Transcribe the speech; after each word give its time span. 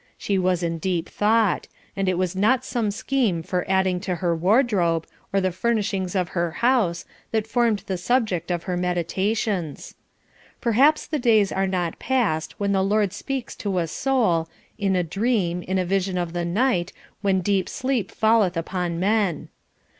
She 0.17 0.39
was 0.39 0.63
in 0.63 0.79
deep 0.79 1.07
thought, 1.07 1.67
and 1.95 2.09
it 2.09 2.17
was 2.17 2.35
not 2.35 2.65
some 2.65 2.89
scheme 2.89 3.43
for 3.43 3.69
adding 3.69 3.99
to 3.99 4.15
her 4.15 4.35
wardrobe, 4.35 5.05
or 5.31 5.39
the 5.39 5.51
furnishings 5.51 6.15
of 6.15 6.29
her 6.29 6.49
house, 6.53 7.05
that 7.29 7.45
formed 7.45 7.83
the 7.85 7.99
subject 7.99 8.49
of 8.49 8.63
her 8.63 8.75
meditations. 8.75 9.93
Perhaps 10.59 11.05
the 11.05 11.19
days 11.19 11.51
are 11.51 11.67
not 11.67 11.99
past 11.99 12.55
when 12.59 12.71
the 12.71 12.83
Lord 12.83 13.13
speaks 13.13 13.55
to 13.57 13.77
a 13.77 13.85
soul 13.85 14.49
"in 14.79 14.95
a 14.95 15.03
dream, 15.03 15.61
in 15.61 15.77
a 15.77 15.85
vision 15.85 16.17
of 16.17 16.33
the 16.33 16.45
night, 16.45 16.91
when 17.21 17.41
deep 17.41 17.69
sleep 17.69 18.09
falleth 18.09 18.57
upon 18.57 18.99
men." 18.99 19.49